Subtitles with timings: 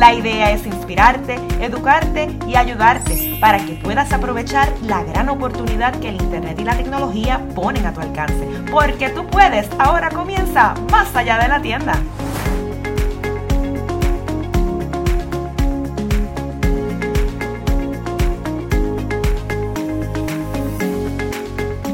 [0.00, 6.08] La idea es inspirarte, educarte y ayudarte para que puedas aprovechar la gran oportunidad que
[6.08, 8.48] el Internet y la tecnología ponen a tu alcance.
[8.70, 11.92] Porque tú puedes, ahora comienza más allá de la tienda.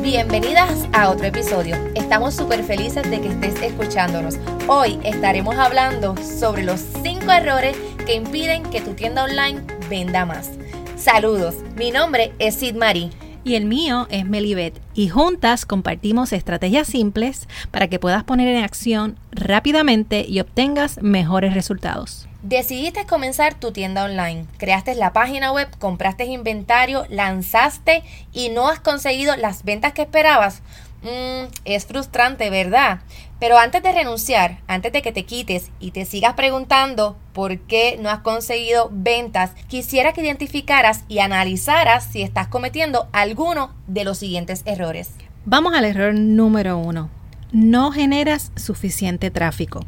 [0.00, 1.74] Bienvenidas a otro episodio.
[1.96, 4.36] Estamos súper felices de que estés escuchándonos.
[4.68, 9.60] Hoy estaremos hablando sobre los 5 errores que impiden que tu tienda online
[9.90, 10.52] venda más.
[10.96, 13.10] Saludos, mi nombre es Sid Marie.
[13.42, 14.80] Y el mío es Melibet.
[14.94, 21.54] Y juntas compartimos estrategias simples para que puedas poner en acción rápidamente y obtengas mejores
[21.54, 22.28] resultados.
[22.42, 28.78] Decidiste comenzar tu tienda online, creaste la página web, compraste inventario, lanzaste y no has
[28.78, 30.62] conseguido las ventas que esperabas.
[31.02, 33.00] Mm, es frustrante, ¿verdad?
[33.38, 37.98] Pero antes de renunciar, antes de que te quites y te sigas preguntando por qué
[38.00, 44.18] no has conseguido ventas, quisiera que identificaras y analizaras si estás cometiendo alguno de los
[44.18, 45.10] siguientes errores.
[45.44, 47.10] Vamos al error número uno.
[47.52, 49.80] No generas suficiente tráfico.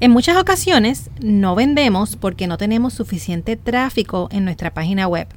[0.00, 5.28] En muchas ocasiones no vendemos porque no tenemos suficiente tráfico en nuestra página web.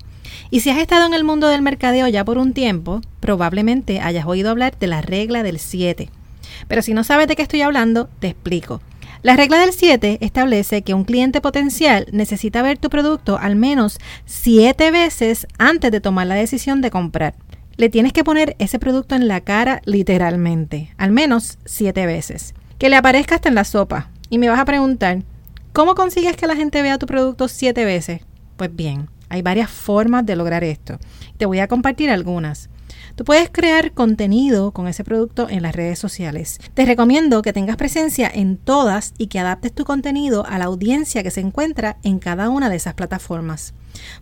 [0.50, 4.26] Y si has estado en el mundo del mercadeo ya por un tiempo, probablemente hayas
[4.26, 6.10] oído hablar de la regla del 7.
[6.68, 8.82] Pero si no sabes de qué estoy hablando, te explico.
[9.22, 13.98] La regla del 7 establece que un cliente potencial necesita ver tu producto al menos
[14.26, 17.36] 7 veces antes de tomar la decisión de comprar.
[17.76, 22.54] Le tienes que poner ese producto en la cara literalmente, al menos 7 veces.
[22.78, 24.10] Que le aparezca hasta en la sopa.
[24.30, 25.24] Y me vas a preguntar,
[25.74, 28.22] ¿cómo consigues que la gente vea tu producto 7 veces?
[28.56, 31.00] Pues bien, hay varias formas de lograr esto.
[31.38, 32.70] Te voy a compartir algunas.
[33.16, 36.60] Tú puedes crear contenido con ese producto en las redes sociales.
[36.74, 41.24] Te recomiendo que tengas presencia en todas y que adaptes tu contenido a la audiencia
[41.24, 43.74] que se encuentra en cada una de esas plataformas.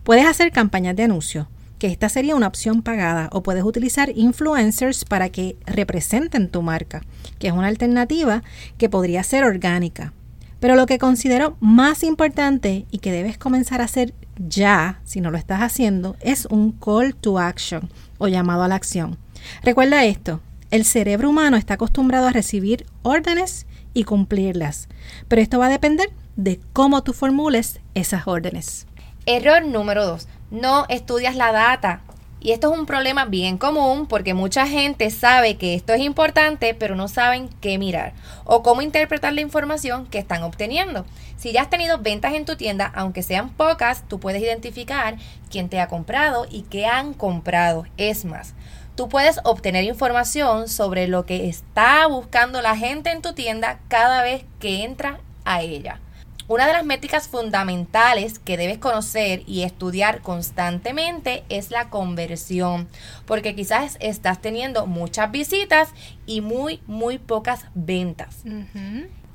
[0.02, 1.48] Puedes hacer campañas de anuncio,
[1.78, 7.02] que esta sería una opción pagada, o puedes utilizar influencers para que representen tu marca,
[7.38, 8.42] que es una alternativa
[8.78, 10.12] que podría ser orgánica.
[10.60, 15.30] Pero lo que considero más importante y que debes comenzar a hacer ya, si no
[15.30, 19.18] lo estás haciendo, es un call to action o llamado a la acción.
[19.62, 24.88] Recuerda esto, el cerebro humano está acostumbrado a recibir órdenes y cumplirlas,
[25.28, 28.86] pero esto va a depender de cómo tú formules esas órdenes.
[29.26, 30.28] Error número 2.
[30.50, 32.00] No estudias la data.
[32.40, 36.72] Y esto es un problema bien común porque mucha gente sabe que esto es importante,
[36.72, 38.12] pero no saben qué mirar
[38.44, 41.04] o cómo interpretar la información que están obteniendo.
[41.36, 45.16] Si ya has tenido ventas en tu tienda, aunque sean pocas, tú puedes identificar
[45.50, 47.86] quién te ha comprado y qué han comprado.
[47.96, 48.54] Es más,
[48.94, 54.22] tú puedes obtener información sobre lo que está buscando la gente en tu tienda cada
[54.22, 56.00] vez que entra a ella.
[56.48, 62.88] Una de las métricas fundamentales que debes conocer y estudiar constantemente es la conversión,
[63.26, 65.90] porque quizás estás teniendo muchas visitas
[66.24, 68.44] y muy, muy pocas ventas.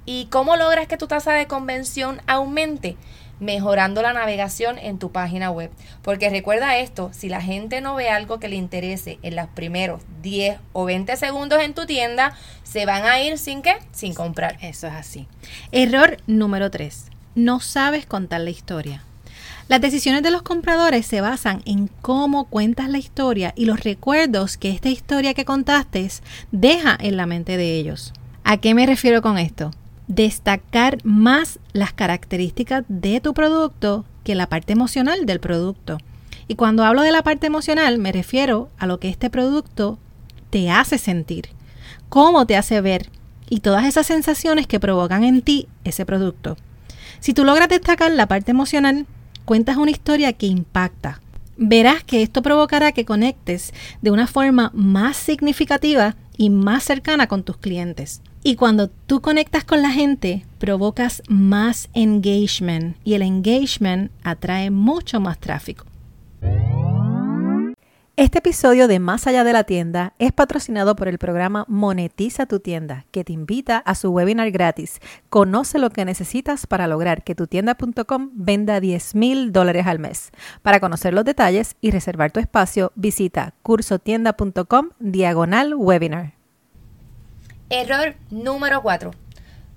[0.05, 2.97] ¿Y cómo logras que tu tasa de conversión aumente?
[3.39, 5.71] Mejorando la navegación en tu página web.
[6.01, 10.01] Porque recuerda esto, si la gente no ve algo que le interese en los primeros
[10.21, 13.75] 10 o 20 segundos en tu tienda, se van a ir sin qué?
[13.91, 14.57] Sin comprar.
[14.61, 15.27] Eso es así.
[15.71, 17.05] Error número 3.
[17.35, 19.03] No sabes contar la historia.
[19.69, 24.57] Las decisiones de los compradores se basan en cómo cuentas la historia y los recuerdos
[24.57, 26.09] que esta historia que contaste
[26.51, 28.13] deja en la mente de ellos.
[28.43, 29.71] ¿A qué me refiero con esto?
[30.07, 35.97] Destacar más las características de tu producto que la parte emocional del producto.
[36.47, 39.97] Y cuando hablo de la parte emocional me refiero a lo que este producto
[40.49, 41.49] te hace sentir,
[42.09, 43.09] cómo te hace ver
[43.49, 46.57] y todas esas sensaciones que provocan en ti ese producto.
[47.19, 49.05] Si tú logras destacar la parte emocional,
[49.45, 51.21] cuentas una historia que impacta.
[51.55, 57.43] Verás que esto provocará que conectes de una forma más significativa y más cercana con
[57.43, 58.21] tus clientes.
[58.43, 65.19] Y cuando tú conectas con la gente, provocas más engagement y el engagement atrae mucho
[65.19, 65.85] más tráfico.
[68.15, 72.59] Este episodio de Más allá de la tienda es patrocinado por el programa Monetiza tu
[72.59, 74.99] tienda, que te invita a su webinar gratis.
[75.31, 80.29] Conoce lo que necesitas para lograr que tu tienda.com venda 10 mil dólares al mes.
[80.61, 86.33] Para conocer los detalles y reservar tu espacio, visita cursotienda.com diagonal webinar.
[87.71, 89.09] Error número 4.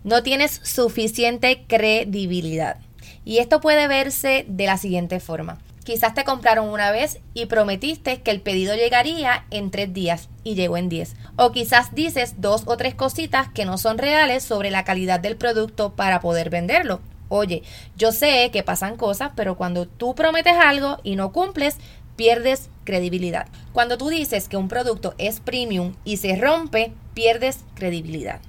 [0.05, 2.81] No tienes suficiente credibilidad.
[3.25, 5.57] Y esto puede verse de la siguiente forma.
[5.87, 10.57] Quizás te compraron una vez y prometiste que el pedido llegaría en tres días y
[10.57, 11.15] llegó en diez.
[11.37, 15.37] O quizás dices dos o tres cositas que no son reales sobre la calidad del
[15.37, 17.03] producto para poder venderlo.
[17.29, 17.63] Oye,
[17.97, 21.77] yo sé que pasan cosas, pero cuando tú prometes algo y no cumples,
[22.17, 23.47] pierdes credibilidad.
[23.73, 28.41] Cuando tú dices que un producto es premium y se rompe, pierdes credibilidad.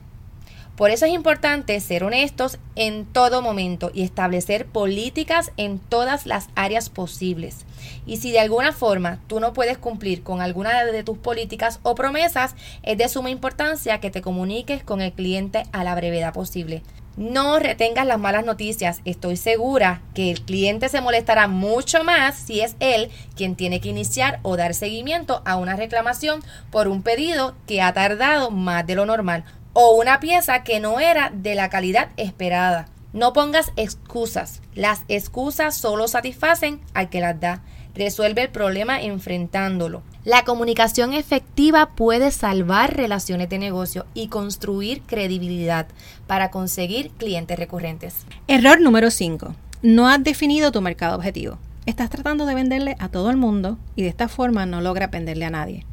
[0.77, 6.49] Por eso es importante ser honestos en todo momento y establecer políticas en todas las
[6.53, 7.65] áreas posibles.
[8.05, 11.95] Y si de alguna forma tú no puedes cumplir con alguna de tus políticas o
[11.95, 16.83] promesas, es de suma importancia que te comuniques con el cliente a la brevedad posible.
[17.17, 19.01] No retengas las malas noticias.
[19.03, 23.89] Estoy segura que el cliente se molestará mucho más si es él quien tiene que
[23.89, 28.93] iniciar o dar seguimiento a una reclamación por un pedido que ha tardado más de
[28.93, 29.43] lo normal
[29.79, 32.87] o una pieza que no era de la calidad esperada.
[33.13, 34.63] No pongas excusas.
[34.73, 37.61] Las excusas solo satisfacen al que las da.
[37.93, 40.01] Resuelve el problema enfrentándolo.
[40.23, 45.85] La comunicación efectiva puede salvar relaciones de negocio y construir credibilidad
[46.25, 48.25] para conseguir clientes recurrentes.
[48.47, 49.53] Error número 5.
[49.83, 51.59] No has definido tu mercado objetivo.
[51.85, 55.45] Estás tratando de venderle a todo el mundo y de esta forma no logras venderle
[55.45, 55.85] a nadie.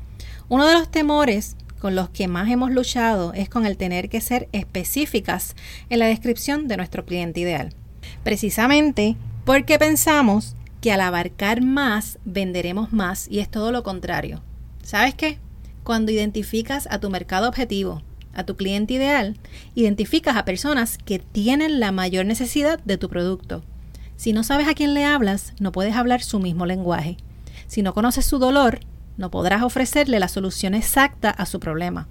[0.49, 4.23] Uno de los temores con los que más hemos luchado es con el tener que
[4.23, 5.55] ser específicas
[5.91, 7.75] en la descripción de nuestro cliente ideal.
[8.23, 14.41] Precisamente porque pensamos que al abarcar más venderemos más y es todo lo contrario.
[14.83, 15.37] ¿Sabes qué?
[15.83, 18.01] Cuando identificas a tu mercado objetivo,
[18.33, 19.37] a tu cliente ideal,
[19.75, 23.63] identificas a personas que tienen la mayor necesidad de tu producto.
[24.17, 27.19] Si no sabes a quién le hablas, no puedes hablar su mismo lenguaje.
[27.67, 28.81] Si no conoces su dolor,
[29.17, 32.09] no podrás ofrecerle la solución exacta a su problema.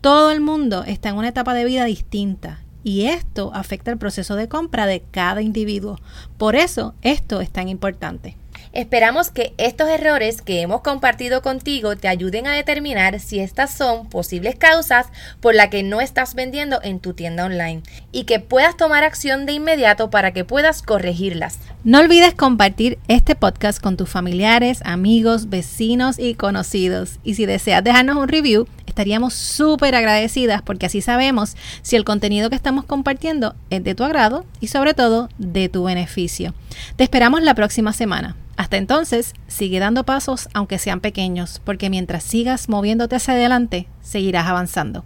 [0.00, 4.36] Todo el mundo está en una etapa de vida distinta y esto afecta el proceso
[4.36, 5.98] de compra de cada individuo.
[6.38, 8.36] Por eso esto es tan importante.
[8.76, 14.06] Esperamos que estos errores que hemos compartido contigo te ayuden a determinar si estas son
[14.10, 15.06] posibles causas
[15.40, 17.82] por las que no estás vendiendo en tu tienda online
[18.12, 21.58] y que puedas tomar acción de inmediato para que puedas corregirlas.
[21.84, 27.18] No olvides compartir este podcast con tus familiares, amigos, vecinos y conocidos.
[27.24, 32.50] Y si deseas dejarnos un review, estaríamos súper agradecidas porque así sabemos si el contenido
[32.50, 36.52] que estamos compartiendo es de tu agrado y sobre todo de tu beneficio.
[36.96, 38.36] Te esperamos la próxima semana.
[38.56, 44.46] Hasta entonces, sigue dando pasos aunque sean pequeños, porque mientras sigas moviéndote hacia adelante, seguirás
[44.46, 45.04] avanzando.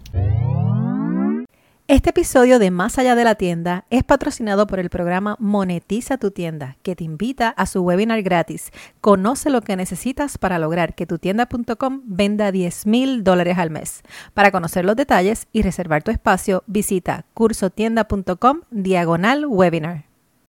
[1.91, 6.31] Este episodio de Más allá de la tienda es patrocinado por el programa Monetiza tu
[6.31, 8.71] tienda, que te invita a su webinar gratis.
[9.01, 14.03] Conoce lo que necesitas para lograr que tu tienda.com venda 10 mil dólares al mes.
[14.33, 20.10] Para conocer los detalles y reservar tu espacio, visita cursotienda.com diagonal webinar.